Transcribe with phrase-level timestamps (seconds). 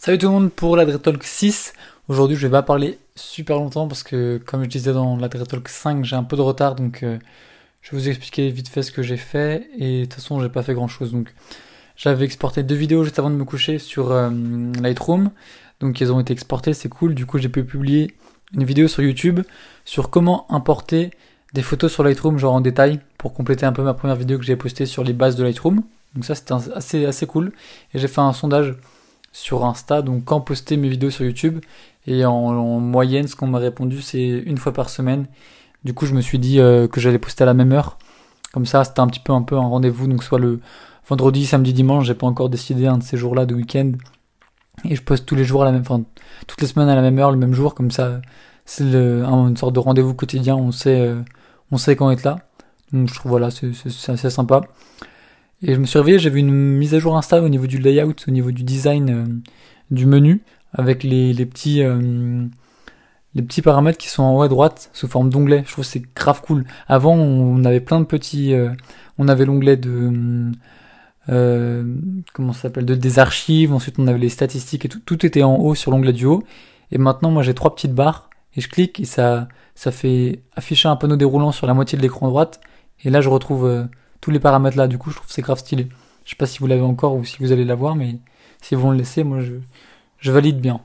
[0.00, 1.72] Salut tout le monde pour la Talk 6.
[2.06, 5.68] Aujourd'hui, je vais pas parler super longtemps parce que, comme je disais dans la Talk
[5.68, 7.18] 5, j'ai un peu de retard donc euh,
[7.82, 10.48] je vais vous expliquer vite fait ce que j'ai fait et de toute façon, j'ai
[10.48, 11.34] pas fait grand chose donc
[11.96, 14.30] j'avais exporté deux vidéos juste avant de me coucher sur euh,
[14.80, 15.32] Lightroom
[15.80, 17.16] donc elles ont été exportées, c'est cool.
[17.16, 18.14] Du coup, j'ai pu publier
[18.54, 19.40] une vidéo sur YouTube
[19.84, 21.10] sur comment importer
[21.54, 24.44] des photos sur Lightroom, genre en détail, pour compléter un peu ma première vidéo que
[24.44, 25.82] j'ai postée sur les bases de Lightroom.
[26.14, 27.52] Donc ça, c'était assez, assez cool.
[27.94, 28.76] Et j'ai fait un sondage
[29.38, 31.60] sur Insta, donc quand poster mes vidéos sur YouTube.
[32.06, 35.26] Et en, moyenne, ce qu'on m'a répondu, c'est une fois par semaine.
[35.84, 37.98] Du coup, je me suis dit euh, que j'allais poster à la même heure.
[38.52, 40.60] Comme ça, c'était un petit peu un peu un rendez-vous, donc soit le
[41.08, 42.06] vendredi, samedi, dimanche.
[42.06, 43.92] J'ai pas encore décidé un de ces jours-là de week-end.
[44.84, 46.02] Et je poste tous les jours à la même, enfin
[46.46, 47.74] toutes les semaines à la même heure, le même jour.
[47.74, 48.20] Comme ça,
[48.64, 50.56] c'est une sorte de rendez-vous quotidien.
[50.56, 51.20] On sait, euh,
[51.70, 52.38] on sait quand être là.
[52.92, 53.70] Donc je trouve voilà, c'est
[54.08, 54.62] assez sympa.
[55.62, 58.14] Et je me suis réveillé, vu une mise à jour Insta au niveau du layout,
[58.28, 59.24] au niveau du design euh,
[59.90, 62.46] du menu, avec les, les petits euh,
[63.34, 65.64] les petits paramètres qui sont en haut à droite sous forme d'onglet.
[65.66, 66.64] Je trouve que c'est grave cool.
[66.86, 68.70] Avant, on avait plein de petits, euh,
[69.18, 70.52] on avait l'onglet de
[72.32, 73.72] comment ça s'appelle, de des archives.
[73.74, 75.00] Ensuite, on avait les statistiques et tout.
[75.00, 76.42] Tout était en haut sur l'onglet du haut.
[76.92, 80.88] Et maintenant, moi, j'ai trois petites barres et je clique et ça ça fait afficher
[80.88, 82.60] un panneau déroulant sur la moitié de l'écran droite.
[83.04, 83.88] Et là, je retrouve
[84.20, 84.88] tous les paramètres là.
[84.88, 85.88] Du coup, je trouve c'est grave stylé.
[86.24, 88.16] Je sais pas si vous l'avez encore ou si vous allez l'avoir, mais
[88.60, 90.80] si vous le laissez, moi je, valide bien.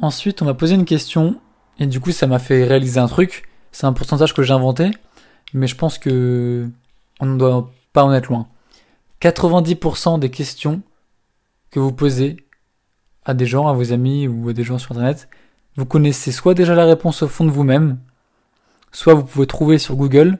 [0.00, 1.40] Ensuite, on m'a posé une question
[1.78, 3.48] et du coup, ça m'a fait réaliser un truc.
[3.72, 4.90] C'est un pourcentage que j'ai inventé,
[5.52, 6.68] mais je pense que
[7.20, 8.48] on ne doit pas en être loin.
[9.20, 10.82] 90% des questions
[11.70, 12.36] que vous posez
[13.24, 15.28] à des gens, à vos amis ou à des gens sur internet,
[15.76, 17.98] vous connaissez soit déjà la réponse au fond de vous-même,
[18.92, 20.38] soit vous pouvez trouver sur Google,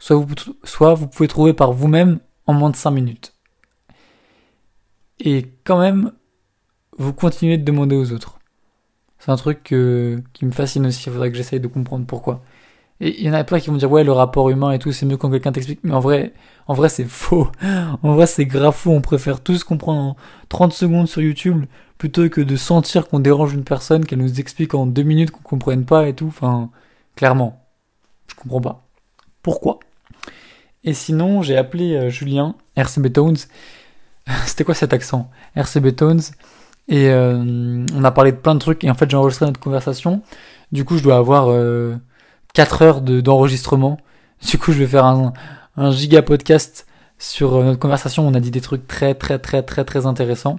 [0.00, 0.26] soit vous,
[0.64, 3.34] soit vous pouvez trouver par vous-même en moins de 5 minutes.
[5.20, 6.12] Et quand même,
[6.98, 8.40] vous continuez de demander aux autres.
[9.20, 12.42] C'est un truc qui me fascine aussi, il faudrait que j'essaye de comprendre pourquoi.
[13.00, 14.92] Et il y en a plein qui vont dire ouais le rapport humain et tout
[14.92, 16.34] c'est mieux quand quelqu'un t'explique mais en vrai
[16.66, 17.48] en vrai c'est faux.
[18.02, 20.16] En vrai c'est grave faux, on préfère tous comprendre en
[20.48, 21.64] 30 secondes sur YouTube
[21.98, 25.42] plutôt que de sentir qu'on dérange une personne qu'elle nous explique en 2 minutes qu'on
[25.42, 26.26] comprenne pas et tout.
[26.28, 26.70] Enfin
[27.16, 27.62] clairement,
[28.28, 28.86] je comprends pas.
[29.42, 29.79] Pourquoi?
[30.82, 33.36] Et sinon, j'ai appelé euh, Julien, RCB Tones.
[34.46, 35.30] C'était quoi cet accent?
[35.54, 36.22] RCB Tones.
[36.88, 38.82] Et euh, on a parlé de plein de trucs.
[38.84, 40.22] Et en fait, j'ai enregistré notre conversation.
[40.72, 41.46] Du coup, je dois avoir
[42.54, 43.98] 4 euh, heures d'enregistrement.
[44.48, 45.32] du coup, je vais faire un,
[45.76, 46.86] un giga podcast
[47.18, 48.26] sur notre conversation.
[48.26, 50.58] On a dit des trucs très, très, très, très, très intéressants.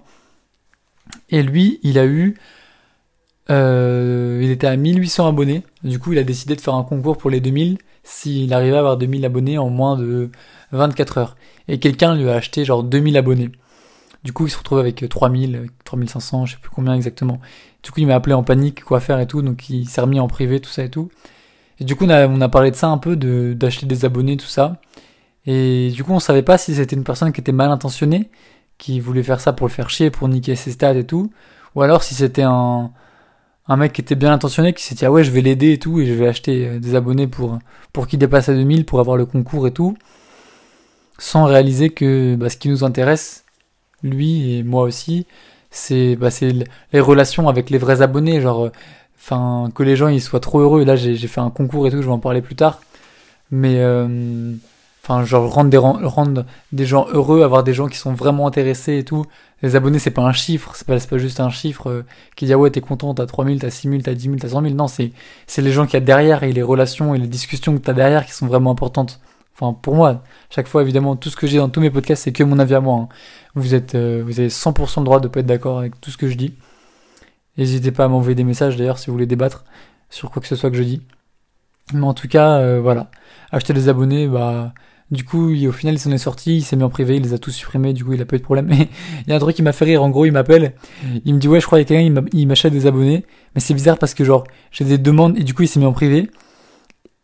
[1.29, 2.37] Et lui, il a eu...
[3.49, 5.63] il était à 1800 abonnés.
[5.83, 8.79] Du coup, il a décidé de faire un concours pour les 2000 s'il arrivait à
[8.79, 10.29] avoir 2000 abonnés en moins de
[10.71, 11.35] 24 heures.
[11.67, 13.51] Et quelqu'un lui a acheté genre 2000 abonnés.
[14.23, 17.39] Du coup, il se retrouve avec 3000, 3500, je sais plus combien exactement.
[17.81, 20.19] Du coup, il m'a appelé en panique, quoi faire et tout, donc il s'est remis
[20.19, 21.09] en privé, tout ça et tout.
[21.79, 24.05] Et du coup, on a, on a parlé de ça un peu, de, d'acheter des
[24.05, 24.79] abonnés, tout ça.
[25.47, 28.29] Et du coup, on savait pas si c'était une personne qui était mal intentionnée,
[28.77, 31.31] qui voulait faire ça pour le faire chier, pour niquer ses stats et tout,
[31.75, 32.91] ou alors si c'était un,
[33.71, 35.79] un mec qui était bien intentionné, qui s'est dit ah ouais je vais l'aider et
[35.79, 37.57] tout, et je vais acheter euh, des abonnés pour,
[37.93, 39.97] pour qu'il dépasse à 2000, pour avoir le concours et tout,
[41.17, 43.45] sans réaliser que bah, ce qui nous intéresse,
[44.03, 45.25] lui et moi aussi,
[45.69, 46.29] c'est bah,
[46.91, 48.71] les relations avec les vrais abonnés, genre, euh,
[49.17, 50.83] enfin que les gens ils soient trop heureux.
[50.83, 52.81] Là j'ai fait un concours et tout, je vais en parler plus tard,
[53.51, 54.53] mais euh,
[55.03, 58.99] enfin genre rendre des rendre des gens heureux, avoir des gens qui sont vraiment intéressés
[58.99, 59.25] et tout.
[59.61, 62.53] Les abonnés c'est pas un chiffre, c'est pas pas juste un chiffre euh, qui dit
[62.53, 64.73] ah ouais t'es content, t'as 3000, t'as 6000, t'as 10 000, t'as 100 000.
[64.75, 65.11] Non c'est
[65.57, 68.25] les gens qu'il y a derrière et les relations et les discussions que t'as derrière
[68.25, 69.19] qui sont vraiment importantes.
[69.55, 72.31] Enfin pour moi, chaque fois évidemment tout ce que j'ai dans tous mes podcasts c'est
[72.31, 72.99] que mon avis à moi.
[73.01, 73.09] Hein.
[73.55, 76.17] Vous êtes euh, vous avez 100% le droit de pas être d'accord avec tout ce
[76.17, 76.53] que je dis.
[77.57, 79.63] N'hésitez pas à m'envoyer des messages d'ailleurs si vous voulez débattre
[80.09, 81.01] sur quoi que ce soit que je dis.
[81.93, 83.09] Mais en tout cas, euh, voilà.
[83.51, 84.73] Acheter des abonnés, bah,
[85.11, 87.33] du coup, au final, il s'en est sorti, il s'est mis en privé, il les
[87.33, 88.67] a tous supprimés, du coup, il a pas eu de problème.
[88.67, 88.89] Mais
[89.27, 90.73] il y a un truc qui m'a fait rire, en gros, il m'appelle,
[91.25, 93.25] il me dit, ouais, je crois qu'il y a quelqu'un, il m'achète des abonnés.
[93.55, 95.85] Mais c'est bizarre parce que, genre, j'ai des demandes, et du coup, il s'est mis
[95.85, 96.29] en privé.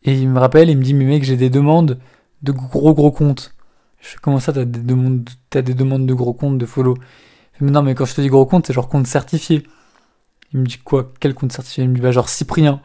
[0.04, 2.00] Et il me rappelle, il me dit, mais mec, j'ai des demandes
[2.44, 3.54] de gros gros comptes.
[4.00, 6.96] Je fais, comment ça, t'as des demandes, t'as des demandes de gros comptes, de follow?
[7.60, 9.64] mais non, mais quand je te dis gros compte, c'est genre compte certifié.
[10.54, 11.12] Il me dit quoi?
[11.20, 11.84] Quel compte certifié?
[11.84, 12.82] Il me dit, bah, genre Cyprien.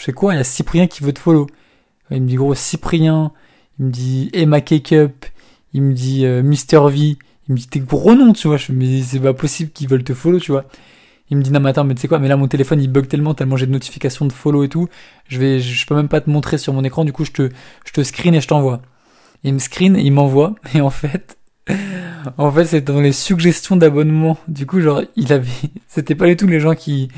[0.00, 0.32] Je fais quoi?
[0.32, 1.46] Il y a Cyprien qui veut te follow?
[2.10, 3.32] Il me dit, gros, Cyprien,
[3.78, 5.26] il me dit Emma Cake-up,
[5.74, 7.18] il me dit euh, Mister V, il
[7.48, 10.14] me dit tes gros noms, tu vois, je mais c'est pas possible qu'ils veulent te
[10.14, 10.64] follow, tu vois.
[11.28, 12.90] Il me dit non mais attends mais tu sais quoi mais là mon téléphone il
[12.90, 14.88] bug tellement tellement j'ai de notifications de follow et tout
[15.28, 17.50] je vais je peux même pas te montrer sur mon écran du coup je te
[17.86, 18.82] je te screen et je t'envoie
[19.44, 21.38] il me screen il m'envoie et en fait
[22.36, 24.38] En fait, c'était dans les suggestions d'abonnement.
[24.48, 25.48] Du coup, genre, il avait,
[25.88, 27.08] c'était pas du tout les gens qui,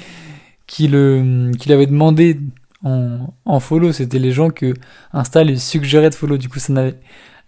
[0.66, 2.38] qui le, qui l'avaient demandé
[2.84, 3.92] en, en follow.
[3.92, 4.74] C'était les gens que
[5.12, 6.36] Insta lui suggérait de follow.
[6.36, 6.96] Du coup, ça n'avait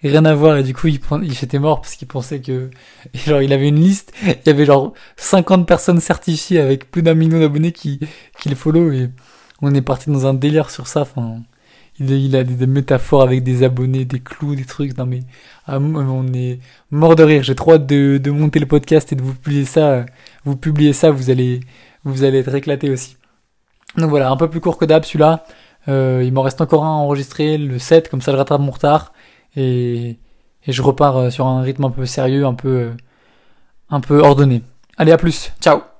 [0.02, 0.56] rien à voir.
[0.56, 2.70] Et du coup, il, il était mort parce qu'il pensait que,
[3.14, 4.12] genre, il avait une liste.
[4.24, 8.00] Il y avait genre 50 personnes certifiées avec plus d'un million d'abonnés qui,
[8.40, 9.10] qui le follow et
[9.62, 11.02] on est parti dans un délire sur ça.
[11.02, 11.38] Enfin,
[12.00, 14.96] il, a des, métaphores avec des abonnés, des clous, des trucs.
[14.98, 15.20] Non mais
[15.66, 16.58] ah, on est
[16.90, 17.42] mort de rire.
[17.42, 20.06] J'ai trop hâte de, de, monter le podcast et de vous publier ça.
[20.44, 21.60] Vous publiez ça, vous allez
[22.04, 23.16] vous allez être éclaté aussi.
[23.96, 25.44] Donc voilà, un peu plus court que d'hab celui-là.
[25.88, 29.12] Euh, il m'en reste encore un enregistré, le 7, comme ça je rattrape mon retard.
[29.56, 30.18] Et,
[30.66, 32.92] et je repars euh, sur un rythme un peu sérieux, un peu,
[33.90, 34.62] un peu ordonné.
[34.96, 35.52] Allez, à plus.
[35.60, 35.93] Ciao